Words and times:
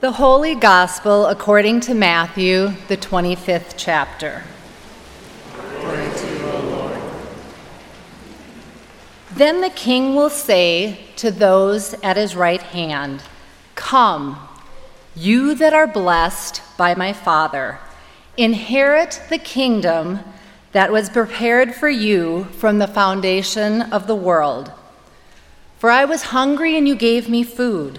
The 0.00 0.12
Holy 0.12 0.54
Gospel 0.54 1.26
according 1.26 1.80
to 1.80 1.92
Matthew, 1.92 2.72
the 2.86 2.96
25th 2.96 3.74
chapter. 3.76 4.44
Glory 5.52 6.08
to 6.16 6.38
you, 6.38 6.46
O 6.46 6.60
Lord. 6.70 7.00
Then 9.34 9.60
the 9.60 9.70
king 9.70 10.14
will 10.14 10.30
say 10.30 11.00
to 11.16 11.32
those 11.32 11.94
at 11.94 12.16
his 12.16 12.36
right 12.36 12.62
hand, 12.62 13.24
Come, 13.74 14.38
you 15.16 15.56
that 15.56 15.74
are 15.74 15.88
blessed 15.88 16.62
by 16.76 16.94
my 16.94 17.12
Father, 17.12 17.80
inherit 18.36 19.20
the 19.30 19.38
kingdom 19.38 20.20
that 20.70 20.92
was 20.92 21.10
prepared 21.10 21.74
for 21.74 21.88
you 21.88 22.44
from 22.52 22.78
the 22.78 22.86
foundation 22.86 23.82
of 23.82 24.06
the 24.06 24.14
world. 24.14 24.70
For 25.80 25.90
I 25.90 26.04
was 26.04 26.22
hungry, 26.30 26.76
and 26.76 26.86
you 26.86 26.94
gave 26.94 27.28
me 27.28 27.42
food. 27.42 27.98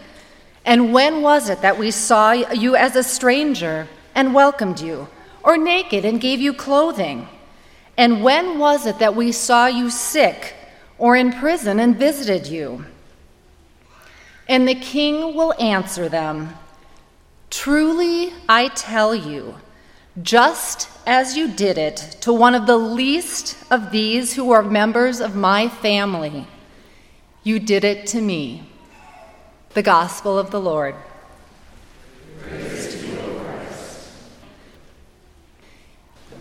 And 0.65 0.93
when 0.93 1.21
was 1.21 1.49
it 1.49 1.61
that 1.61 1.77
we 1.77 1.91
saw 1.91 2.31
you 2.31 2.75
as 2.75 2.95
a 2.95 3.03
stranger 3.03 3.87
and 4.13 4.33
welcomed 4.33 4.79
you, 4.79 5.07
or 5.43 5.57
naked 5.57 6.05
and 6.05 6.21
gave 6.21 6.39
you 6.39 6.53
clothing? 6.53 7.27
And 7.97 8.23
when 8.23 8.59
was 8.59 8.85
it 8.85 8.99
that 8.99 9.15
we 9.15 9.31
saw 9.31 9.67
you 9.67 9.89
sick 9.89 10.55
or 10.97 11.15
in 11.15 11.33
prison 11.33 11.79
and 11.79 11.95
visited 11.95 12.47
you? 12.47 12.85
And 14.47 14.67
the 14.67 14.75
king 14.75 15.35
will 15.35 15.53
answer 15.59 16.09
them 16.09 16.55
Truly, 17.49 18.33
I 18.47 18.69
tell 18.69 19.13
you, 19.13 19.55
just 20.21 20.89
as 21.05 21.35
you 21.35 21.49
did 21.49 21.77
it 21.77 21.97
to 22.21 22.31
one 22.31 22.55
of 22.55 22.65
the 22.65 22.77
least 22.77 23.57
of 23.69 23.91
these 23.91 24.33
who 24.33 24.51
are 24.51 24.63
members 24.63 25.19
of 25.19 25.35
my 25.35 25.67
family, 25.67 26.47
you 27.43 27.59
did 27.59 27.83
it 27.83 28.07
to 28.07 28.21
me. 28.21 28.70
The 29.73 29.81
Gospel 29.81 30.37
of 30.37 30.51
the 30.51 30.59
Lord. 30.59 30.95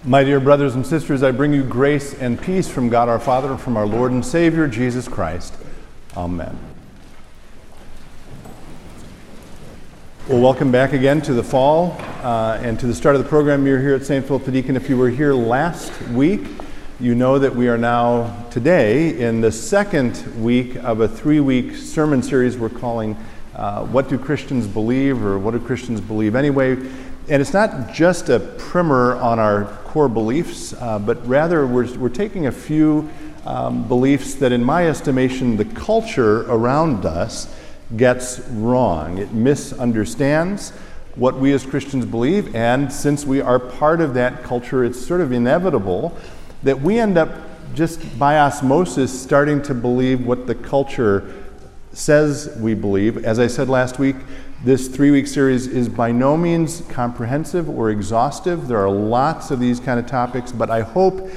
My 0.02 0.24
dear 0.24 0.40
brothers 0.40 0.74
and 0.74 0.84
sisters, 0.84 1.22
I 1.22 1.30
bring 1.30 1.52
you 1.52 1.62
grace 1.62 2.12
and 2.14 2.40
peace 2.40 2.68
from 2.68 2.88
God 2.88 3.08
our 3.08 3.20
Father 3.20 3.52
and 3.52 3.60
from 3.60 3.76
our 3.76 3.86
Lord 3.86 4.10
and 4.10 4.26
Savior, 4.26 4.66
Jesus 4.66 5.06
Christ. 5.06 5.54
Amen. 6.16 6.58
Well, 10.26 10.40
welcome 10.40 10.72
back 10.72 10.92
again 10.92 11.22
to 11.22 11.32
the 11.32 11.44
fall 11.44 11.96
uh, 12.22 12.58
and 12.60 12.80
to 12.80 12.86
the 12.88 12.94
start 12.94 13.14
of 13.14 13.22
the 13.22 13.28
program. 13.28 13.64
You're 13.64 13.80
here 13.80 13.94
at 13.94 14.04
St. 14.04 14.26
Philip 14.26 14.44
the 14.44 14.50
Deacon. 14.50 14.74
If 14.74 14.88
you 14.88 14.96
were 14.96 15.10
here 15.10 15.34
last 15.34 16.02
week, 16.08 16.40
you 17.00 17.14
know 17.14 17.38
that 17.38 17.56
we 17.56 17.66
are 17.66 17.78
now 17.78 18.46
today 18.50 19.18
in 19.18 19.40
the 19.40 19.50
second 19.50 20.22
week 20.44 20.76
of 20.76 21.00
a 21.00 21.08
three 21.08 21.40
week 21.40 21.74
sermon 21.74 22.22
series 22.22 22.58
we're 22.58 22.68
calling 22.68 23.16
uh, 23.54 23.86
What 23.86 24.10
Do 24.10 24.18
Christians 24.18 24.66
Believe 24.66 25.24
or 25.24 25.38
What 25.38 25.52
Do 25.52 25.60
Christians 25.60 26.02
Believe 26.02 26.36
Anyway? 26.36 26.72
And 26.72 27.40
it's 27.40 27.54
not 27.54 27.94
just 27.94 28.28
a 28.28 28.38
primer 28.58 29.14
on 29.14 29.38
our 29.38 29.64
core 29.84 30.10
beliefs, 30.10 30.74
uh, 30.74 30.98
but 30.98 31.26
rather 31.26 31.66
we're, 31.66 31.90
we're 31.96 32.10
taking 32.10 32.48
a 32.48 32.52
few 32.52 33.08
um, 33.46 33.88
beliefs 33.88 34.34
that, 34.34 34.52
in 34.52 34.62
my 34.62 34.86
estimation, 34.86 35.56
the 35.56 35.64
culture 35.64 36.42
around 36.52 37.06
us 37.06 37.50
gets 37.96 38.40
wrong. 38.50 39.16
It 39.16 39.32
misunderstands 39.32 40.70
what 41.14 41.36
we 41.36 41.54
as 41.54 41.64
Christians 41.64 42.04
believe, 42.04 42.54
and 42.54 42.92
since 42.92 43.24
we 43.24 43.40
are 43.40 43.58
part 43.58 44.02
of 44.02 44.14
that 44.14 44.42
culture, 44.44 44.84
it's 44.84 45.04
sort 45.04 45.22
of 45.22 45.32
inevitable 45.32 46.16
that 46.62 46.80
we 46.80 46.98
end 46.98 47.16
up 47.16 47.30
just 47.74 48.18
by 48.18 48.38
osmosis 48.38 49.18
starting 49.20 49.62
to 49.62 49.74
believe 49.74 50.26
what 50.26 50.46
the 50.46 50.54
culture 50.54 51.34
says 51.92 52.56
we 52.60 52.74
believe. 52.74 53.24
As 53.24 53.38
I 53.38 53.46
said 53.46 53.68
last 53.68 53.98
week, 53.98 54.16
this 54.64 54.88
three 54.88 55.10
week 55.10 55.26
series 55.26 55.66
is 55.66 55.88
by 55.88 56.12
no 56.12 56.36
means 56.36 56.82
comprehensive 56.90 57.68
or 57.68 57.90
exhaustive. 57.90 58.68
There 58.68 58.78
are 58.78 58.90
lots 58.90 59.50
of 59.50 59.58
these 59.58 59.80
kind 59.80 59.98
of 59.98 60.06
topics, 60.06 60.52
but 60.52 60.70
I 60.70 60.82
hope 60.82 61.30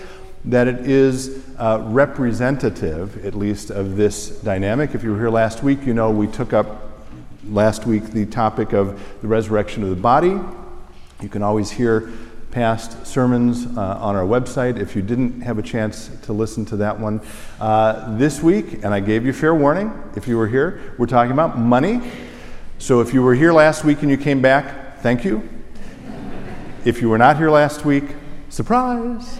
that 0.45 0.67
it 0.67 0.85
is 0.87 1.45
uh, 1.57 1.81
representative, 1.85 3.25
at 3.25 3.33
least, 3.33 3.69
of 3.69 3.95
this 3.95 4.41
dynamic. 4.41 4.93
If 4.93 5.03
you 5.03 5.11
were 5.11 5.17
here 5.17 5.29
last 5.29 5.63
week, 5.63 5.85
you 5.85 5.93
know 5.93 6.11
we 6.11 6.27
took 6.27 6.51
up 6.51 6.91
last 7.47 7.85
week 7.85 8.07
the 8.07 8.25
topic 8.25 8.73
of 8.73 9.01
the 9.21 9.27
resurrection 9.27 9.83
of 9.83 9.89
the 9.89 9.95
body. 9.95 10.37
You 11.21 11.29
can 11.29 11.43
always 11.43 11.71
hear 11.71 12.11
past 12.53 13.07
sermons 13.07 13.65
uh, 13.75 13.97
on 13.99 14.15
our 14.15 14.23
website 14.23 14.79
if 14.79 14.95
you 14.95 15.01
didn't 15.01 15.41
have 15.41 15.57
a 15.57 15.61
chance 15.63 16.11
to 16.21 16.33
listen 16.33 16.63
to 16.63 16.77
that 16.77 16.99
one. 16.99 17.19
Uh, 17.59 18.15
this 18.15 18.43
week, 18.43 18.83
and 18.83 18.93
I 18.93 18.99
gave 18.99 19.25
you 19.25 19.33
fair 19.33 19.55
warning 19.55 19.91
if 20.15 20.27
you 20.27 20.37
were 20.37 20.47
here, 20.47 20.93
we're 20.99 21.07
talking 21.07 21.31
about 21.31 21.57
money. 21.57 21.99
So 22.77 23.01
if 23.01 23.11
you 23.11 23.23
were 23.23 23.33
here 23.33 23.51
last 23.51 23.83
week 23.83 24.03
and 24.03 24.11
you 24.11 24.17
came 24.17 24.39
back, 24.39 24.99
thank 25.01 25.25
you. 25.25 25.49
If 26.85 27.01
you 27.01 27.09
were 27.09 27.17
not 27.17 27.37
here 27.37 27.49
last 27.49 27.85
week, 27.85 28.03
surprise. 28.49 29.39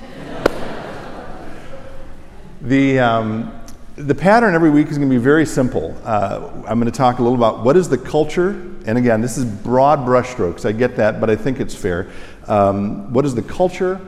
The, 2.62 2.98
um, 3.00 3.62
the 3.96 4.16
pattern 4.16 4.56
every 4.56 4.72
week 4.72 4.88
is 4.88 4.98
going 4.98 5.10
to 5.10 5.16
be 5.16 5.22
very 5.22 5.46
simple. 5.46 5.96
Uh, 6.04 6.50
I'm 6.66 6.80
going 6.80 6.92
to 6.92 6.98
talk 6.98 7.20
a 7.20 7.22
little 7.22 7.38
about 7.38 7.64
what 7.64 7.78
is 7.78 7.90
the 7.90 7.98
culture, 7.98 8.50
and 8.88 8.98
again, 8.98 9.22
this 9.22 9.38
is 9.38 9.46
broad 9.46 10.00
brushstrokes. 10.00 10.66
I 10.66 10.72
get 10.72 10.96
that, 10.96 11.20
but 11.20 11.30
I 11.30 11.36
think 11.36 11.60
it's 11.60 11.76
fair. 11.76 12.10
Um, 12.48 13.12
what 13.14 13.24
does 13.24 13.36
the 13.36 13.42
culture 13.42 14.00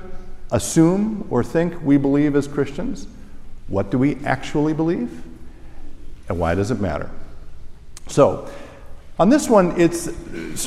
assume 0.51 1.27
or 1.29 1.43
think 1.43 1.81
we 1.81 1.97
believe 1.97 2.35
as 2.35 2.47
Christians? 2.47 3.07
What 3.67 3.91
do 3.91 3.97
we 3.97 4.17
actually 4.25 4.73
believe? 4.73 5.23
And 6.29 6.39
why 6.39 6.55
does 6.55 6.71
it 6.71 6.79
matter? 6.79 7.09
So, 8.07 8.49
on 9.17 9.29
this 9.29 9.49
one, 9.49 9.79
it's 9.79 10.07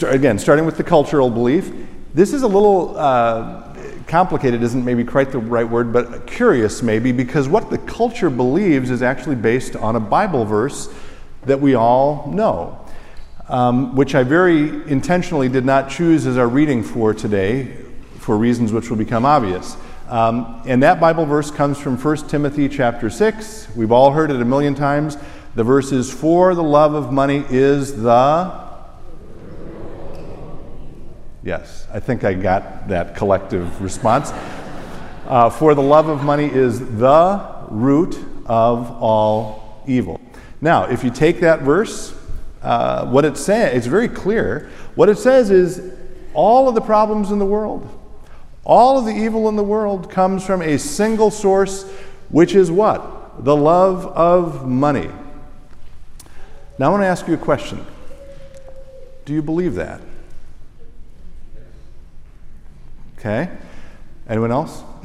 again 0.02 0.38
starting 0.38 0.64
with 0.64 0.76
the 0.76 0.84
cultural 0.84 1.30
belief. 1.30 1.70
This 2.14 2.32
is 2.32 2.42
a 2.42 2.46
little 2.46 2.96
uh, 2.96 3.68
complicated 4.08 4.62
isn't 4.62 4.84
maybe 4.84 5.04
quite 5.04 5.30
the 5.30 5.38
right 5.38 5.68
word, 5.68 5.92
but 5.92 6.26
curious 6.26 6.82
maybe, 6.82 7.12
because 7.12 7.46
what 7.46 7.70
the 7.70 7.78
culture 7.78 8.30
believes 8.30 8.90
is 8.90 9.02
actually 9.02 9.36
based 9.36 9.76
on 9.76 9.94
a 9.96 10.00
Bible 10.00 10.44
verse 10.44 10.88
that 11.44 11.60
we 11.60 11.74
all 11.74 12.26
know, 12.32 12.84
um, 13.48 13.96
which 13.96 14.14
I 14.14 14.22
very 14.22 14.68
intentionally 14.90 15.48
did 15.48 15.64
not 15.64 15.90
choose 15.90 16.26
as 16.26 16.36
our 16.36 16.48
reading 16.48 16.82
for 16.82 17.14
today 17.14 17.76
for 18.18 18.36
reasons 18.36 18.72
which 18.72 18.90
will 18.90 18.96
become 18.96 19.24
obvious. 19.24 19.76
Um, 20.08 20.62
and 20.66 20.82
that 20.82 21.00
Bible 21.00 21.26
verse 21.26 21.50
comes 21.50 21.78
from 21.78 21.96
1 21.96 22.28
Timothy 22.28 22.68
chapter 22.68 23.10
6. 23.10 23.68
We've 23.76 23.92
all 23.92 24.12
heard 24.12 24.30
it 24.30 24.40
a 24.40 24.44
million 24.44 24.74
times. 24.74 25.16
The 25.54 25.64
verse 25.64 25.92
is, 25.92 26.12
For 26.12 26.54
the 26.54 26.62
love 26.62 26.94
of 26.94 27.12
money 27.12 27.44
is 27.48 28.00
the 28.02 28.68
Yes, 31.44 31.86
I 31.92 32.00
think 32.00 32.24
I 32.24 32.34
got 32.34 32.88
that 32.88 33.14
collective 33.16 33.80
response. 33.80 34.32
Uh, 35.26 35.48
for 35.48 35.74
the 35.74 35.82
love 35.82 36.08
of 36.08 36.22
money 36.22 36.44
is 36.44 36.80
the 36.98 37.64
root 37.70 38.18
of 38.44 38.90
all 39.00 39.82
evil. 39.86 40.20
Now, 40.60 40.84
if 40.84 41.04
you 41.04 41.10
take 41.10 41.40
that 41.40 41.62
verse, 41.62 42.12
uh, 42.68 43.06
what 43.06 43.24
it 43.24 43.38
says, 43.38 43.74
it's 43.74 43.86
very 43.86 44.08
clear. 44.10 44.68
What 44.94 45.08
it 45.08 45.16
says 45.16 45.50
is 45.50 45.90
all 46.34 46.68
of 46.68 46.74
the 46.74 46.82
problems 46.82 47.30
in 47.30 47.38
the 47.38 47.46
world, 47.46 47.88
all 48.62 48.98
of 48.98 49.06
the 49.06 49.10
evil 49.10 49.48
in 49.48 49.56
the 49.56 49.62
world 49.62 50.10
comes 50.10 50.44
from 50.44 50.60
a 50.60 50.78
single 50.78 51.30
source, 51.30 51.84
which 52.28 52.54
is 52.54 52.70
what? 52.70 53.42
The 53.42 53.56
love 53.56 54.04
of 54.08 54.68
money. 54.68 55.08
Now, 56.78 56.88
I 56.88 56.90
want 56.90 57.04
to 57.04 57.06
ask 57.06 57.26
you 57.26 57.32
a 57.32 57.38
question 57.38 57.86
Do 59.24 59.32
you 59.32 59.40
believe 59.40 59.74
that? 59.76 60.02
Okay. 63.16 63.48
Anyone 64.28 64.52
else? 64.52 64.82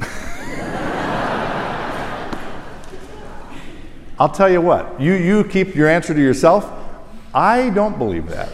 I'll 4.20 4.28
tell 4.28 4.50
you 4.50 4.60
what, 4.60 5.00
you, 5.00 5.14
you 5.14 5.44
keep 5.44 5.74
your 5.74 5.88
answer 5.88 6.12
to 6.12 6.20
yourself. 6.20 6.82
I 7.34 7.70
don't 7.70 7.98
believe 7.98 8.28
that. 8.28 8.48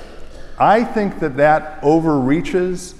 I 0.58 0.84
think 0.84 1.20
that 1.20 1.36
that 1.36 1.82
overreaches. 1.82 2.94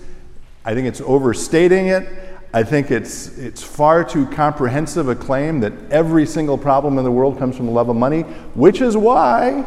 I 0.65 0.75
think 0.75 0.87
it's 0.87 1.01
overstating 1.01 1.89
it. 1.89 2.09
I 2.53 2.63
think 2.65 2.91
it's, 2.91 3.39
it's 3.39 3.63
far 3.63 4.05
too 4.05 4.27
comprehensive 4.27 5.09
a 5.09 5.15
claim 5.15 5.61
that 5.61 5.73
every 5.91 6.27
single 6.27 6.59
problem 6.59 6.99
in 6.99 7.05
the 7.05 7.13
world 7.13 7.39
comes 7.39 7.57
from 7.57 7.67
the 7.67 7.73
love 7.73 7.89
of 7.89 7.97
money, 7.97 8.23
which 8.55 8.81
is 8.81 8.97
why, 8.97 9.65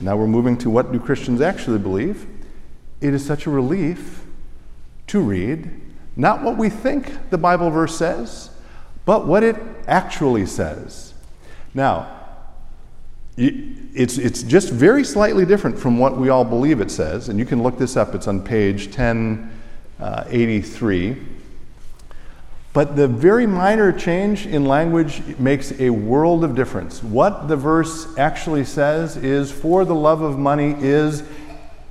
now 0.00 0.16
we're 0.16 0.26
moving 0.26 0.56
to 0.58 0.70
what 0.70 0.92
do 0.92 0.98
Christians 0.98 1.40
actually 1.40 1.78
believe? 1.78 2.26
it 3.00 3.14
is 3.14 3.24
such 3.24 3.46
a 3.46 3.50
relief 3.50 4.24
to 5.06 5.20
read 5.20 5.70
not 6.16 6.42
what 6.42 6.56
we 6.56 6.68
think 6.68 7.30
the 7.30 7.38
Bible 7.38 7.70
verse 7.70 7.96
says, 7.96 8.50
but 9.04 9.26
what 9.26 9.44
it 9.44 9.56
actually 9.86 10.46
says. 10.46 11.14
Now, 11.74 12.17
it's, 13.38 14.18
it's 14.18 14.42
just 14.42 14.70
very 14.70 15.04
slightly 15.04 15.46
different 15.46 15.78
from 15.78 15.98
what 15.98 16.16
we 16.16 16.28
all 16.28 16.44
believe 16.44 16.80
it 16.80 16.90
says, 16.90 17.28
and 17.28 17.38
you 17.38 17.44
can 17.44 17.62
look 17.62 17.78
this 17.78 17.96
up. 17.96 18.14
It's 18.14 18.26
on 18.26 18.42
page 18.42 18.86
1083. 18.86 21.10
Uh, 21.10 21.14
but 22.72 22.96
the 22.96 23.08
very 23.08 23.46
minor 23.46 23.92
change 23.92 24.46
in 24.46 24.64
language 24.64 25.22
makes 25.38 25.78
a 25.80 25.90
world 25.90 26.44
of 26.44 26.54
difference. 26.54 27.02
What 27.02 27.48
the 27.48 27.56
verse 27.56 28.16
actually 28.18 28.64
says 28.64 29.16
is, 29.16 29.50
for 29.50 29.84
the 29.84 29.94
love 29.94 30.20
of 30.20 30.38
money 30.38 30.76
is 30.78 31.22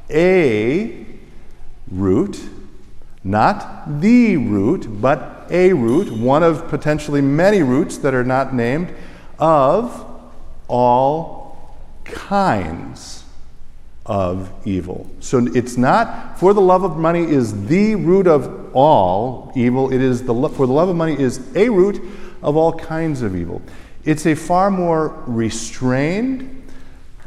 a 0.09 1.05
root, 1.89 2.39
not 3.23 4.01
the 4.01 4.37
root, 4.37 5.01
but 5.01 5.47
a 5.49 5.73
root, 5.73 6.11
one 6.11 6.43
of 6.43 6.69
potentially 6.69 7.21
many 7.21 7.63
roots 7.63 7.97
that 7.99 8.13
are 8.13 8.23
not 8.23 8.53
named, 8.53 8.93
of 9.39 10.05
all 10.67 11.36
kinds 12.11 13.23
of 14.05 14.49
evil. 14.65 15.09
So 15.19 15.45
it's 15.53 15.77
not 15.77 16.39
for 16.39 16.53
the 16.53 16.61
love 16.61 16.83
of 16.83 16.97
money 16.97 17.23
is 17.23 17.67
the 17.67 17.95
root 17.95 18.25
of 18.25 18.73
all 18.73 19.51
evil. 19.55 19.91
It 19.91 20.01
is 20.01 20.23
the 20.23 20.33
for 20.49 20.65
the 20.65 20.73
love 20.73 20.89
of 20.89 20.95
money 20.95 21.19
is 21.19 21.41
a 21.55 21.69
root 21.69 22.01
of 22.41 22.55
all 22.55 22.73
kinds 22.73 23.21
of 23.21 23.35
evil. 23.35 23.61
It's 24.05 24.25
a 24.25 24.35
far 24.35 24.71
more 24.71 25.21
restrained, 25.27 26.71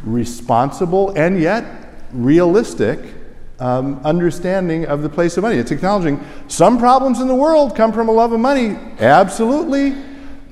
responsible, 0.03 1.11
and 1.11 1.39
yet 1.39 1.65
realistic 2.13 2.99
um, 3.59 4.01
understanding 4.05 4.87
of 4.87 5.03
the 5.03 5.09
place 5.11 5.37
of 5.37 5.43
money. 5.43 5.57
It's 5.57 5.71
acknowledging 5.71 6.25
some 6.49 6.79
problems 6.79 7.21
in 7.21 7.29
the 7.29 7.35
world 7.35 7.77
come 7.77 7.93
from 7.93 8.09
a 8.09 8.13
love 8.13 8.33
of 8.33 8.41
money, 8.41 8.79
absolutely, 8.99 9.95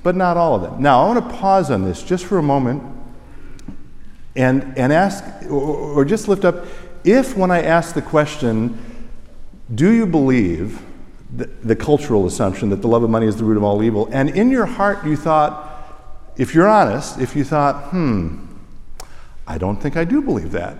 but 0.02 0.14
not 0.14 0.36
all 0.36 0.56
of 0.56 0.62
them. 0.62 0.82
Now, 0.82 1.02
I 1.02 1.14
want 1.14 1.30
to 1.30 1.36
pause 1.36 1.70
on 1.70 1.84
this 1.84 2.02
just 2.02 2.26
for 2.26 2.36
a 2.36 2.42
moment 2.42 2.82
and, 4.38 4.79
and 4.79 4.93
ask, 4.93 5.25
or, 5.50 6.05
just 6.05 6.29
lift 6.29 6.44
up, 6.44 6.64
if 7.02 7.37
when 7.37 7.50
I 7.50 7.61
ask 7.61 7.94
the 7.94 8.00
question, 8.00 8.79
do 9.75 9.90
you 9.90 10.06
believe 10.06 10.81
the, 11.35 11.46
the 11.64 11.75
cultural 11.75 12.25
assumption 12.25 12.70
that 12.70 12.81
the 12.81 12.87
love 12.87 13.02
of 13.02 13.11
money 13.11 13.26
is 13.26 13.37
the 13.37 13.44
root 13.44 13.56
of 13.56 13.64
all 13.64 13.82
evil, 13.82 14.08
and 14.12 14.31
in 14.31 14.49
your 14.49 14.64
heart 14.64 15.05
you 15.05 15.17
thought, 15.17 15.64
if 16.37 16.55
you're 16.55 16.69
honest, 16.69 17.19
if 17.20 17.35
you 17.35 17.43
thought, 17.43 17.90
hmm, 17.90 18.46
I 19.44 19.58
don't 19.58 19.82
think 19.82 19.96
I 19.96 20.05
do 20.05 20.23
believe 20.23 20.52
that. 20.52 20.79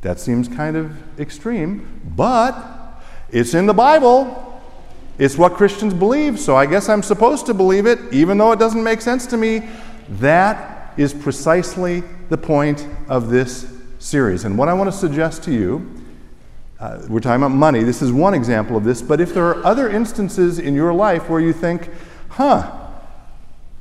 That 0.00 0.18
seems 0.18 0.48
kind 0.48 0.76
of 0.76 1.20
extreme, 1.20 2.00
but 2.16 2.56
it's 3.30 3.54
in 3.54 3.66
the 3.66 3.74
Bible. 3.74 4.60
It's 5.16 5.38
what 5.38 5.52
Christians 5.52 5.94
believe, 5.94 6.40
so 6.40 6.56
I 6.56 6.66
guess 6.66 6.88
I'm 6.88 7.04
supposed 7.04 7.46
to 7.46 7.54
believe 7.54 7.86
it, 7.86 8.00
even 8.10 8.36
though 8.36 8.50
it 8.50 8.58
doesn't 8.58 8.82
make 8.82 9.00
sense 9.00 9.26
to 9.28 9.36
me. 9.36 9.68
That 10.08 10.79
is 11.00 11.14
precisely 11.14 12.02
the 12.28 12.36
point 12.36 12.86
of 13.08 13.30
this 13.30 13.66
series. 13.98 14.44
And 14.44 14.58
what 14.58 14.68
I 14.68 14.74
want 14.74 14.92
to 14.92 14.96
suggest 14.96 15.42
to 15.44 15.50
you, 15.50 15.90
uh, 16.78 17.00
we're 17.08 17.20
talking 17.20 17.42
about 17.42 17.56
money. 17.56 17.82
This 17.82 18.02
is 18.02 18.12
one 18.12 18.34
example 18.34 18.76
of 18.76 18.84
this, 18.84 19.00
but 19.00 19.18
if 19.18 19.32
there 19.32 19.46
are 19.46 19.64
other 19.64 19.88
instances 19.88 20.58
in 20.58 20.74
your 20.74 20.92
life 20.92 21.30
where 21.30 21.40
you 21.40 21.54
think, 21.54 21.88
huh, 22.28 22.70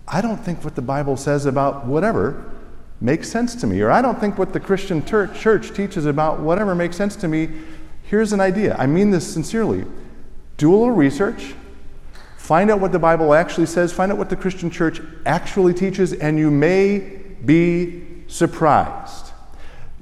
I 0.08 0.22
don't 0.22 0.38
think 0.38 0.64
what 0.64 0.76
the 0.76 0.82
Bible 0.82 1.18
says 1.18 1.46
about 1.46 1.86
whatever 1.86 2.54
makes 3.02 3.30
sense 3.30 3.54
to 3.56 3.68
me, 3.68 3.82
or 3.82 3.92
I 3.92 4.02
don't 4.02 4.18
think 4.18 4.38
what 4.38 4.54
the 4.54 4.60
Christian 4.62 5.06
church 5.06 5.74
teaches 5.74 6.06
about 6.06 6.40
whatever 6.40 6.74
makes 6.74 6.96
sense 6.96 7.18
to 7.18 7.28
me, 7.28 7.50
here's 8.04 8.32
an 8.32 8.40
idea. 8.40 8.78
I 8.80 8.86
mean 8.88 9.12
this 9.12 9.30
sincerely. 9.30 9.84
Do 10.56 10.74
a 10.74 10.78
little 10.78 10.96
research, 10.96 11.54
find 12.50 12.72
out 12.72 12.80
what 12.80 12.92
the 12.92 12.98
Bible 12.98 13.36
actually 13.36 13.68
says, 13.68 13.94
find 13.94 14.12
out 14.12 14.18
what 14.18 14.28
the 14.28 14.36
Christian 14.36 14.72
church 14.72 15.00
actually 15.24 15.72
teaches, 15.72 16.14
and 16.14 16.40
you 16.40 16.50
may 16.50 16.98
be 17.46 18.02
surprised. 18.26 19.34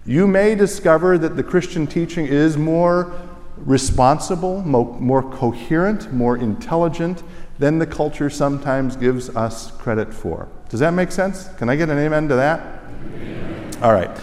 You 0.05 0.27
may 0.27 0.55
discover 0.55 1.17
that 1.17 1.35
the 1.35 1.43
Christian 1.43 1.85
teaching 1.85 2.25
is 2.25 2.55
more 2.55 3.11
responsible, 3.57 4.61
more, 4.61 5.23
coherent, 5.23 6.13
more 6.13 6.37
intelligent 6.37 7.21
than 7.59 7.79
the 7.79 7.85
culture 7.85 8.29
sometimes 8.29 8.95
gives 8.95 9.27
us 9.35 9.71
credit 9.71 10.13
for. 10.13 10.47
Does 10.69 10.79
that 10.79 10.93
make 10.93 11.11
sense? 11.11 11.49
Can 11.57 11.67
I 11.67 11.75
get 11.75 11.89
an 11.89 11.97
amen 11.97 12.29
to 12.29 12.35
that? 12.35 12.61
Amen. 13.13 13.73
All 13.81 13.91
right. 13.91 14.17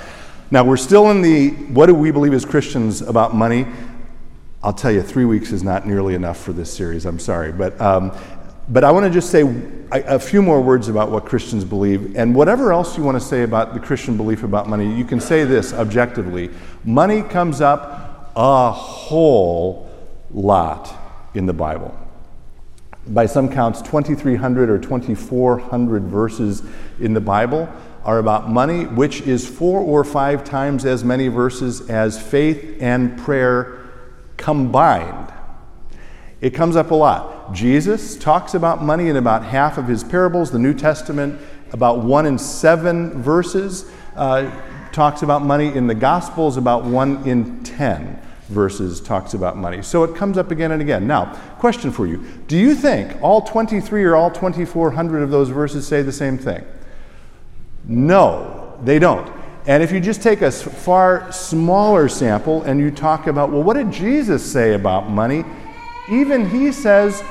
Now, 0.51 0.65
we're 0.65 0.79
still 0.79 1.11
in 1.11 1.21
the 1.21 1.51
what 1.75 1.87
do 1.87 1.95
we 1.95 2.11
believe 2.11 2.33
as 2.33 2.47
Christians 2.47 3.03
about 3.03 3.35
money? 3.35 3.67
I'll 4.65 4.73
tell 4.73 4.91
you, 4.91 5.03
three 5.03 5.27
weeks 5.27 5.53
is 5.53 5.63
not 5.63 5.87
nearly 5.87 6.15
enough 6.15 6.41
for 6.41 6.55
this 6.55 6.73
series. 6.73 7.05
I'm 7.05 7.19
sorry. 7.19 7.53
But 7.53 7.79
um, 7.79 8.17
but 8.67 8.83
I 8.83 8.91
want 8.93 9.05
to 9.05 9.11
just 9.11 9.29
say 9.29 9.43
a, 9.93 10.15
a, 10.15 10.19
few 10.19 10.41
more 10.41 10.59
words 10.63 10.89
about 10.89 11.11
what 11.11 11.27
Christians 11.27 11.67
believe. 11.67 12.17
And 12.17 12.35
whatever 12.35 12.73
else 12.73 12.97
you 12.97 13.05
want 13.05 13.21
to 13.21 13.25
say 13.25 13.43
about 13.43 13.75
the 13.75 13.81
Christian 13.81 14.17
belief 14.17 14.43
about 14.43 14.67
money, 14.67 14.91
you 14.97 15.05
can 15.05 15.21
say 15.21 15.45
this 15.45 15.75
objectively 15.75 16.49
money 16.83 17.21
comes 17.21 17.61
up 17.61 18.33
a 18.35 18.73
whole 18.73 19.91
lot 20.31 20.97
in 21.35 21.45
the 21.45 21.53
Bible. 21.53 21.95
By 23.09 23.27
some 23.27 23.53
counts, 23.53 23.83
2,300 23.83 24.71
or 24.71 24.79
2,400 24.79 26.05
verses 26.05 26.63
in 27.01 27.13
the 27.13 27.21
Bible 27.21 27.69
are 28.03 28.19
about 28.19 28.49
money, 28.49 28.87
which 28.87 29.21
is 29.21 29.47
four 29.47 29.81
or 29.81 30.05
five 30.05 30.43
times 30.43 30.87
as 30.87 31.05
many 31.05 31.29
verses 31.29 31.91
as 31.91 32.21
faith 32.21 32.79
and 32.81 33.19
prayer 33.19 33.84
combined. 34.45 35.33
It 36.43 36.51
comes 36.51 36.77
up 36.77 36.91
a 36.91 36.95
lot. 36.95 37.55
Jesus 37.55 38.15
talks 38.15 38.53
about 38.53 38.83
money 38.83 39.09
in 39.09 39.17
about 39.17 39.43
half 39.43 39.79
of 39.79 39.89
his 39.89 40.05
parables. 40.05 40.51
The 40.51 40.59
New 40.59 40.75
Testament, 40.75 41.41
about 41.73 42.01
one 42.01 42.27
in 42.27 42.37
seven 42.37 43.23
verses, 43.23 43.91
uh, 44.17 44.51
talks 44.93 45.23
about 45.23 45.43
money. 45.43 45.75
In 45.75 45.87
the 45.87 45.95
Gospels, 45.95 46.59
about 46.59 46.85
one 46.85 47.27
in 47.27 47.65
ten 47.65 48.21
verses 48.51 49.01
talks 49.01 49.33
about 49.33 49.57
money. 49.57 49.81
So 49.81 50.05
it 50.05 50.15
comes 50.15 50.37
up 50.37 50.51
again 50.51 50.73
and 50.73 50.83
again. 50.83 51.07
Now, 51.07 51.35
question 51.59 51.91
for 51.91 52.07
you 52.07 52.19
Do 52.47 52.59
you 52.59 52.75
think 52.75 53.23
all 53.23 53.41
23 53.41 54.05
or 54.05 54.15
all 54.15 54.31
2,400 54.31 55.23
of 55.23 55.31
those 55.31 55.49
verses 55.49 55.87
say 55.87 56.03
the 56.03 56.13
same 56.13 56.37
thing? 56.37 56.63
No, 57.87 58.79
they 58.85 58.99
don't. 58.99 59.44
And 59.67 59.83
if 59.83 59.93
you 59.93 60.01
just 60.01 60.23
take 60.23 60.43
a 60.43 60.51
far 60.51 61.33
smaller 61.33 62.09
sample 62.09 62.63
and 62.63 62.79
you 62.79 62.91
talk 62.91 63.27
about, 63.27 63.51
well, 63.51 63.63
what 63.63 63.75
did 63.75 63.91
Jesus 63.91 64.45
say 64.45 64.75
about 64.75 65.09
money? 65.09 65.45
even 66.09 66.49
he 66.49 66.73
says 66.73 67.23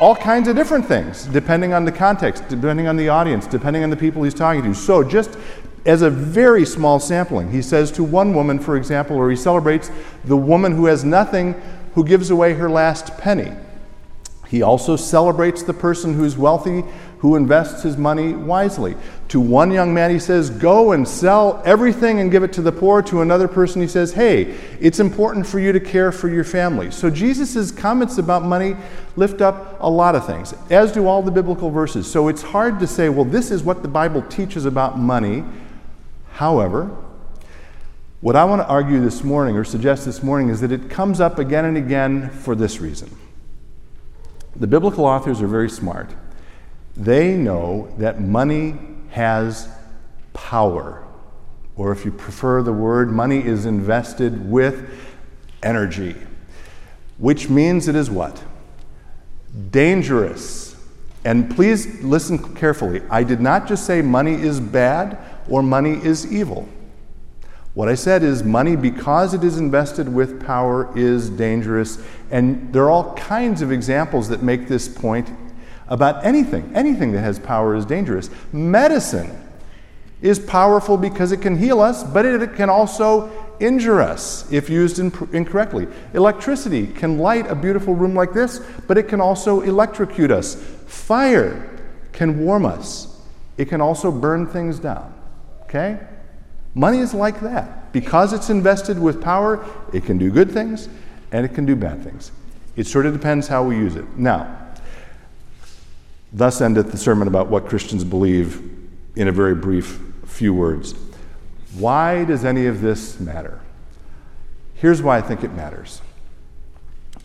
all 0.00 0.16
kinds 0.16 0.48
of 0.48 0.56
different 0.56 0.86
things, 0.86 1.26
depending 1.26 1.72
on 1.72 1.84
the 1.84 1.92
context, 1.92 2.48
depending 2.48 2.86
on 2.86 2.96
the 2.96 3.08
audience, 3.08 3.46
depending 3.46 3.82
on 3.82 3.90
the 3.90 3.96
people 3.96 4.22
he's 4.22 4.34
talking 4.34 4.62
to. 4.62 4.74
So, 4.74 5.02
just 5.02 5.36
as 5.84 6.02
a 6.02 6.10
very 6.10 6.64
small 6.64 7.00
sampling, 7.00 7.50
he 7.50 7.62
says 7.62 7.90
to 7.92 8.04
one 8.04 8.34
woman, 8.34 8.58
for 8.58 8.76
example, 8.76 9.16
or 9.16 9.30
he 9.30 9.36
celebrates 9.36 9.90
the 10.24 10.36
woman 10.36 10.72
who 10.72 10.86
has 10.86 11.04
nothing 11.04 11.60
who 11.94 12.04
gives 12.04 12.30
away 12.30 12.54
her 12.54 12.70
last 12.70 13.16
penny. 13.18 13.52
He 14.46 14.62
also 14.62 14.96
celebrates 14.96 15.62
the 15.62 15.74
person 15.74 16.14
who's 16.14 16.36
wealthy 16.36 16.84
who 17.20 17.36
invests 17.36 17.82
his 17.82 17.98
money 17.98 18.32
wisely. 18.32 18.96
To 19.28 19.40
one 19.40 19.70
young 19.70 19.92
man, 19.92 20.10
he 20.10 20.18
says, 20.18 20.48
Go 20.48 20.92
and 20.92 21.06
sell 21.06 21.62
everything 21.66 22.18
and 22.18 22.30
give 22.30 22.42
it 22.42 22.52
to 22.54 22.62
the 22.62 22.72
poor. 22.72 23.02
To 23.02 23.20
another 23.20 23.46
person, 23.46 23.82
he 23.82 23.88
says, 23.88 24.14
Hey, 24.14 24.56
it's 24.80 25.00
important 25.00 25.46
for 25.46 25.60
you 25.60 25.70
to 25.72 25.80
care 25.80 26.12
for 26.12 26.30
your 26.30 26.44
family. 26.44 26.90
So 26.90 27.10
Jesus' 27.10 27.70
comments 27.70 28.16
about 28.16 28.42
money 28.42 28.74
lift 29.16 29.42
up 29.42 29.76
a 29.80 29.88
lot 29.88 30.14
of 30.14 30.26
things, 30.26 30.54
as 30.70 30.92
do 30.92 31.06
all 31.06 31.20
the 31.20 31.30
biblical 31.30 31.68
verses. 31.70 32.10
So 32.10 32.28
it's 32.28 32.40
hard 32.40 32.80
to 32.80 32.86
say, 32.86 33.10
Well, 33.10 33.26
this 33.26 33.50
is 33.50 33.62
what 33.62 33.82
the 33.82 33.88
Bible 33.88 34.22
teaches 34.22 34.64
about 34.64 34.98
money. 34.98 35.44
However, 36.32 36.96
what 38.22 38.34
I 38.34 38.44
want 38.44 38.62
to 38.62 38.66
argue 38.66 38.98
this 38.98 39.22
morning 39.22 39.56
or 39.56 39.64
suggest 39.64 40.06
this 40.06 40.22
morning 40.22 40.48
is 40.48 40.62
that 40.62 40.72
it 40.72 40.88
comes 40.88 41.20
up 41.20 41.38
again 41.38 41.66
and 41.66 41.76
again 41.76 42.30
for 42.30 42.54
this 42.54 42.80
reason. 42.80 43.14
The 44.56 44.66
biblical 44.66 45.04
authors 45.04 45.42
are 45.42 45.46
very 45.46 45.68
smart. 45.68 46.14
They 47.00 47.34
know 47.34 47.88
that 47.96 48.20
money 48.20 48.78
has 49.08 49.70
power. 50.34 51.02
Or 51.74 51.92
if 51.92 52.04
you 52.04 52.12
prefer 52.12 52.62
the 52.62 52.74
word, 52.74 53.10
money 53.10 53.42
is 53.42 53.64
invested 53.64 54.50
with 54.50 54.90
energy, 55.62 56.14
which 57.16 57.48
means 57.48 57.88
it 57.88 57.96
is 57.96 58.10
what? 58.10 58.44
Dangerous. 59.70 60.76
And 61.24 61.50
please 61.56 62.02
listen 62.02 62.54
carefully. 62.54 63.00
I 63.08 63.22
did 63.22 63.40
not 63.40 63.66
just 63.66 63.86
say 63.86 64.02
money 64.02 64.34
is 64.34 64.60
bad 64.60 65.16
or 65.48 65.62
money 65.62 65.92
is 66.04 66.30
evil. 66.30 66.68
What 67.72 67.88
I 67.88 67.94
said 67.94 68.22
is 68.22 68.44
money, 68.44 68.76
because 68.76 69.32
it 69.32 69.42
is 69.42 69.56
invested 69.56 70.06
with 70.06 70.44
power, 70.44 70.92
is 70.98 71.30
dangerous. 71.30 71.98
And 72.30 72.70
there 72.74 72.82
are 72.84 72.90
all 72.90 73.14
kinds 73.14 73.62
of 73.62 73.72
examples 73.72 74.28
that 74.28 74.42
make 74.42 74.68
this 74.68 74.86
point 74.86 75.30
about 75.90 76.24
anything. 76.24 76.70
Anything 76.74 77.12
that 77.12 77.20
has 77.20 77.38
power 77.38 77.74
is 77.74 77.84
dangerous. 77.84 78.30
Medicine 78.52 79.30
is 80.22 80.38
powerful 80.38 80.96
because 80.96 81.32
it 81.32 81.38
can 81.42 81.58
heal 81.58 81.80
us, 81.80 82.04
but 82.04 82.24
it 82.24 82.54
can 82.54 82.70
also 82.70 83.30
injure 83.58 84.00
us 84.00 84.50
if 84.50 84.70
used 84.70 84.98
incorrectly. 84.98 85.86
Electricity 86.14 86.86
can 86.86 87.18
light 87.18 87.46
a 87.50 87.54
beautiful 87.54 87.94
room 87.94 88.14
like 88.14 88.32
this, 88.32 88.60
but 88.86 88.96
it 88.96 89.08
can 89.08 89.20
also 89.20 89.60
electrocute 89.60 90.30
us. 90.30 90.54
Fire 90.86 91.78
can 92.12 92.44
warm 92.44 92.64
us, 92.64 93.20
it 93.56 93.68
can 93.68 93.80
also 93.80 94.10
burn 94.10 94.46
things 94.46 94.78
down. 94.78 95.12
Okay? 95.62 95.98
Money 96.74 96.98
is 96.98 97.14
like 97.14 97.40
that. 97.40 97.92
Because 97.92 98.32
it's 98.32 98.50
invested 98.50 98.98
with 98.98 99.20
power, 99.20 99.64
it 99.92 100.04
can 100.04 100.18
do 100.18 100.30
good 100.30 100.50
things 100.50 100.88
and 101.32 101.44
it 101.44 101.54
can 101.54 101.66
do 101.66 101.74
bad 101.74 102.02
things. 102.04 102.30
It 102.76 102.86
sort 102.86 103.06
of 103.06 103.12
depends 103.12 103.48
how 103.48 103.64
we 103.64 103.76
use 103.76 103.96
it. 103.96 104.04
Now, 104.16 104.59
thus 106.32 106.60
endeth 106.60 106.90
the 106.90 106.98
sermon 106.98 107.28
about 107.28 107.48
what 107.48 107.66
Christians 107.66 108.04
believe 108.04 108.62
in 109.16 109.28
a 109.28 109.32
very 109.32 109.54
brief 109.54 110.00
few 110.24 110.54
words. 110.54 110.94
Why 111.78 112.24
does 112.24 112.44
any 112.44 112.66
of 112.66 112.80
this 112.80 113.18
matter? 113.20 113.60
Here's 114.74 115.02
why 115.02 115.18
I 115.18 115.20
think 115.20 115.44
it 115.44 115.52
matters 115.52 116.00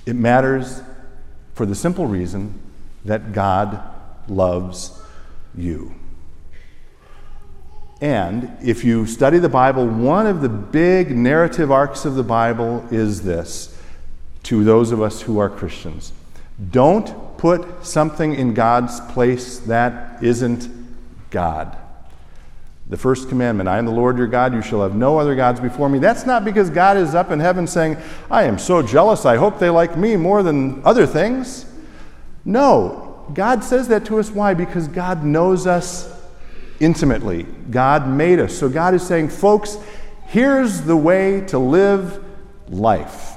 it 0.06 0.16
matters 0.16 0.82
for 1.54 1.66
the 1.66 1.76
simple 1.76 2.06
reason 2.06 2.60
that 3.06 3.34
God 3.34 3.82
loves 4.28 5.02
you. 5.56 5.96
And 8.02 8.58
if 8.62 8.84
you 8.84 9.06
study 9.08 9.40
the 9.40 9.50
Bible, 9.50 9.88
one 9.88 10.28
of 10.28 10.42
the 10.42 10.50
big 10.50 11.16
narrative 11.16 11.72
arcs 11.72 12.04
of 12.04 12.16
the 12.16 12.24
Bible 12.24 12.86
is 12.92 13.22
this 13.22 13.80
to 14.44 14.64
those 14.64 14.92
of 14.92 15.02
us 15.02 15.22
who 15.22 15.40
are 15.40 15.50
Christians. 15.50 16.12
Don't 16.72 17.38
put 17.38 17.86
something 17.86 18.34
in 18.34 18.54
God's 18.54 19.00
place 19.12 19.60
that 19.60 20.24
isn't 20.24 20.70
God. 21.30 21.78
The 22.88 22.98
first 22.98 23.30
commandment 23.30 23.68
I 23.68 23.78
am 23.78 23.86
the 23.86 23.92
Lord 23.92 24.18
your 24.18 24.28
God, 24.28 24.54
you 24.54 24.62
shall 24.62 24.84
have 24.84 24.96
no 24.96 25.18
other 25.18 25.36
gods 25.36 25.60
before 25.60 25.90
me. 25.90 26.00
That's 26.00 26.26
not 26.26 26.46
because 26.46 26.70
God 26.70 26.98
is 26.98 27.16
up 27.16 27.32
in 27.32 27.40
heaven 27.40 27.66
saying, 27.66 27.98
I 28.30 28.44
am 28.44 28.60
so 28.60 28.82
jealous, 28.82 29.26
I 29.26 29.38
hope 29.38 29.60
they 29.60 29.70
like 29.70 29.98
me 29.98 30.16
more 30.16 30.44
than 30.44 30.86
other 30.86 31.08
things. 31.08 31.66
No, 32.46 33.26
God 33.34 33.64
says 33.64 33.88
that 33.88 34.06
to 34.06 34.20
us. 34.20 34.30
Why? 34.30 34.54
Because 34.54 34.88
God 34.88 35.24
knows 35.24 35.66
us 35.66 36.12
intimately. 36.80 37.44
God 37.72 38.08
made 38.08 38.40
us. 38.40 38.56
So 38.56 38.70
God 38.70 38.94
is 38.94 39.06
saying, 39.06 39.30
folks, 39.30 39.78
here's 40.28 40.82
the 40.82 40.96
way 40.96 41.42
to 41.48 41.58
live 41.58 42.24
life 42.70 43.34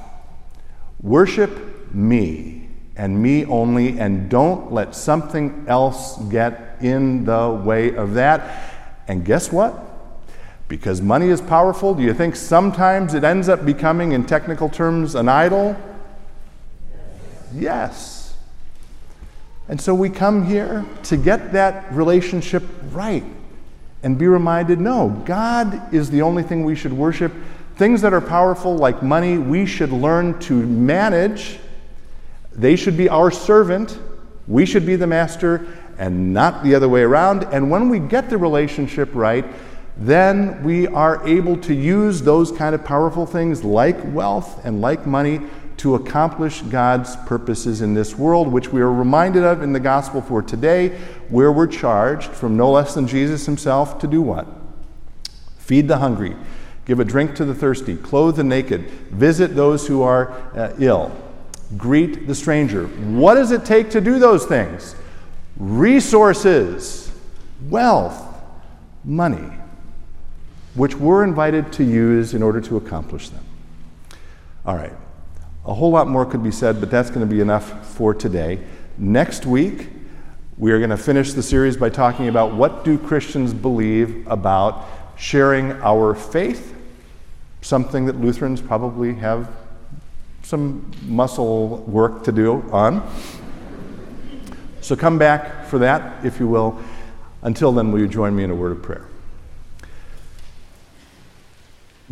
worship 1.00 1.94
me 1.94 2.57
and 2.98 3.22
me 3.22 3.44
only, 3.46 3.98
and 3.98 4.28
don't 4.28 4.72
let 4.72 4.94
something 4.94 5.64
else 5.68 6.18
get 6.24 6.76
in 6.80 7.24
the 7.24 7.62
way 7.64 7.94
of 7.94 8.14
that. 8.14 8.74
And 9.06 9.24
guess 9.24 9.50
what? 9.52 9.84
Because 10.66 11.00
money 11.00 11.28
is 11.28 11.40
powerful, 11.40 11.94
do 11.94 12.02
you 12.02 12.12
think 12.12 12.36
sometimes 12.36 13.14
it 13.14 13.24
ends 13.24 13.48
up 13.48 13.64
becoming, 13.64 14.12
in 14.12 14.26
technical 14.26 14.68
terms, 14.68 15.14
an 15.14 15.28
idol? 15.28 15.76
Yes. 17.54 18.36
And 19.68 19.80
so 19.80 19.94
we 19.94 20.10
come 20.10 20.44
here 20.44 20.84
to 21.04 21.16
get 21.16 21.52
that 21.52 21.90
relationship 21.92 22.64
right 22.90 23.24
and 24.02 24.18
be 24.18 24.26
reminded 24.26 24.80
no, 24.80 25.10
God 25.24 25.94
is 25.94 26.10
the 26.10 26.22
only 26.22 26.42
thing 26.42 26.64
we 26.64 26.74
should 26.74 26.92
worship. 26.92 27.32
Things 27.76 28.02
that 28.02 28.12
are 28.12 28.20
powerful, 28.20 28.76
like 28.76 29.02
money, 29.02 29.38
we 29.38 29.66
should 29.66 29.92
learn 29.92 30.38
to 30.40 30.54
manage. 30.54 31.58
They 32.58 32.76
should 32.76 32.96
be 32.96 33.08
our 33.08 33.30
servant. 33.30 33.98
We 34.46 34.66
should 34.66 34.84
be 34.84 34.96
the 34.96 35.06
master 35.06 35.66
and 35.98 36.32
not 36.32 36.62
the 36.62 36.74
other 36.74 36.88
way 36.88 37.02
around. 37.02 37.44
And 37.44 37.70
when 37.70 37.88
we 37.88 37.98
get 37.98 38.28
the 38.28 38.36
relationship 38.36 39.10
right, 39.14 39.44
then 39.96 40.62
we 40.62 40.86
are 40.86 41.26
able 41.26 41.56
to 41.58 41.74
use 41.74 42.22
those 42.22 42.52
kind 42.52 42.74
of 42.74 42.84
powerful 42.84 43.26
things 43.26 43.64
like 43.64 43.96
wealth 44.12 44.64
and 44.64 44.80
like 44.80 45.06
money 45.06 45.40
to 45.78 45.94
accomplish 45.94 46.62
God's 46.62 47.16
purposes 47.16 47.80
in 47.80 47.94
this 47.94 48.16
world, 48.16 48.48
which 48.48 48.68
we 48.72 48.80
are 48.80 48.92
reminded 48.92 49.44
of 49.44 49.62
in 49.62 49.72
the 49.72 49.80
gospel 49.80 50.20
for 50.20 50.42
today, 50.42 50.90
where 51.28 51.52
we're 51.52 51.68
charged 51.68 52.30
from 52.30 52.56
no 52.56 52.70
less 52.70 52.94
than 52.94 53.06
Jesus 53.06 53.46
himself 53.46 53.98
to 54.00 54.06
do 54.06 54.20
what? 54.20 54.46
Feed 55.58 55.86
the 55.86 55.98
hungry, 55.98 56.36
give 56.84 56.98
a 56.98 57.04
drink 57.04 57.36
to 57.36 57.44
the 57.44 57.54
thirsty, 57.54 57.96
clothe 57.96 58.36
the 58.36 58.44
naked, 58.44 58.88
visit 59.10 59.54
those 59.54 59.86
who 59.86 60.02
are 60.02 60.32
uh, 60.56 60.74
ill, 60.78 61.12
greet 61.76 62.26
the 62.26 62.34
stranger. 62.34 62.86
What 62.86 63.34
does 63.34 63.50
it 63.50 63.64
take 63.64 63.90
to 63.90 64.00
do 64.00 64.18
those 64.18 64.46
things? 64.46 64.94
resources, 65.58 67.10
wealth, 67.68 68.24
money, 69.04 69.50
which 70.74 70.94
we're 70.94 71.24
invited 71.24 71.72
to 71.72 71.84
use 71.84 72.34
in 72.34 72.42
order 72.42 72.60
to 72.60 72.76
accomplish 72.76 73.28
them. 73.30 73.44
All 74.64 74.76
right, 74.76 74.92
a 75.64 75.74
whole 75.74 75.90
lot 75.90 76.06
more 76.08 76.24
could 76.24 76.42
be 76.42 76.52
said, 76.52 76.80
but 76.80 76.90
that's 76.90 77.10
going 77.10 77.26
to 77.26 77.34
be 77.34 77.40
enough 77.40 77.86
for 77.94 78.14
today. 78.14 78.64
Next 78.96 79.46
week, 79.46 79.88
we 80.56 80.72
are 80.72 80.78
going 80.78 80.90
to 80.90 80.96
finish 80.96 81.32
the 81.32 81.42
series 81.42 81.76
by 81.76 81.88
talking 81.88 82.28
about 82.28 82.54
what 82.54 82.84
do 82.84 82.98
Christians 82.98 83.52
believe 83.52 84.26
about 84.28 84.86
sharing 85.16 85.72
our 85.82 86.14
faith, 86.14 86.74
something 87.62 88.06
that 88.06 88.20
Lutherans 88.20 88.60
probably 88.60 89.14
have 89.14 89.50
some 90.48 90.90
muscle 91.02 91.76
work 91.86 92.24
to 92.24 92.32
do 92.32 92.64
on. 92.72 93.06
So 94.80 94.96
come 94.96 95.18
back 95.18 95.66
for 95.66 95.78
that, 95.80 96.24
if 96.24 96.40
you 96.40 96.48
will. 96.48 96.80
Until 97.42 97.70
then, 97.70 97.92
will 97.92 98.00
you 98.00 98.08
join 98.08 98.34
me 98.34 98.44
in 98.44 98.50
a 98.50 98.54
word 98.54 98.72
of 98.72 98.82
prayer? 98.82 99.04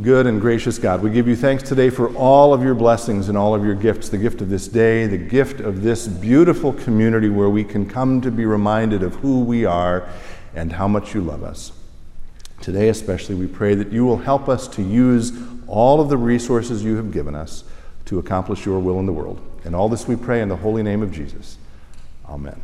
Good 0.03 0.27
and 0.27 0.39
gracious 0.39 0.79
God, 0.79 1.03
we 1.03 1.09
give 1.09 1.27
you 1.27 1.35
thanks 1.35 1.63
today 1.63 1.89
for 1.89 2.15
all 2.15 2.53
of 2.53 2.63
your 2.63 2.75
blessings 2.75 3.31
and 3.31 3.39
all 3.39 3.55
of 3.55 3.65
your 3.65 3.75
gifts 3.75 4.11
the 4.11 4.19
gift 4.19 4.43
of 4.43 4.51
this 4.51 4.69
day, 4.69 5.07
the 5.07 5.17
gift 5.17 5.61
of 5.61 5.83
this 5.83 6.07
beautiful 6.07 6.75
community 6.75 7.31
where 7.31 7.49
we 7.49 7.65
can 7.65 7.89
come 7.89 8.21
to 8.21 8.31
be 8.31 8.45
reminded 8.45 9.03
of 9.03 9.15
who 9.15 9.41
we 9.41 9.65
are 9.65 10.07
and 10.55 10.73
how 10.73 10.87
much 10.87 11.15
you 11.15 11.23
love 11.23 11.43
us. 11.43 11.73
Today, 12.61 12.91
especially, 12.91 13.35
we 13.35 13.47
pray 13.47 13.75
that 13.75 13.91
you 13.91 14.05
will 14.05 14.19
help 14.19 14.47
us 14.47 14.69
to 14.69 14.83
use 14.83 15.33
all 15.67 16.03
of 16.03 16.11
the 16.11 16.19
resources 16.19 16.85
you 16.85 16.97
have 16.97 17.11
given 17.11 17.35
us 17.35 17.65
to 18.07 18.19
accomplish 18.19 18.65
your 18.65 18.79
will 18.79 18.99
in 18.99 19.07
the 19.07 19.13
world. 19.13 19.41
And 19.65 19.75
all 19.75 19.89
this 19.89 20.09
we 20.09 20.17
pray 20.17 20.41
in 20.41 20.49
the 20.49 20.57
holy 20.57 20.83
name 20.83 21.03
of 21.03 21.13
Jesus. 21.13 21.59
Amen. 22.29 22.61